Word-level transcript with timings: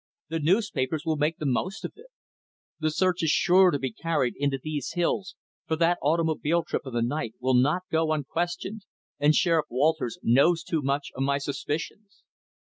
The 0.29 0.39
newspapers 0.39 1.05
will 1.05 1.15
make 1.15 1.37
the 1.37 1.45
most 1.45 1.85
of 1.85 1.91
it. 1.95 2.07
The 2.79 2.89
search 2.89 3.21
is 3.21 3.29
sure 3.29 3.69
to 3.69 3.77
be 3.77 3.91
carried 3.93 4.33
into 4.35 4.57
these 4.57 4.93
hills, 4.93 5.35
for 5.67 5.75
that 5.75 5.99
automobile 6.01 6.63
trip 6.63 6.87
in 6.87 6.93
the 6.95 7.03
night 7.03 7.35
will 7.39 7.53
not 7.53 7.83
go 7.91 8.11
unquestioned, 8.11 8.83
and 9.19 9.35
Sheriff 9.35 9.67
Walters 9.69 10.17
knows 10.23 10.63
too 10.63 10.81
much 10.81 11.11
of 11.13 11.21
my 11.21 11.37
suspicions. 11.37 12.23